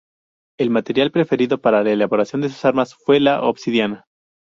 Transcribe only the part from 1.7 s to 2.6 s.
la elaboración de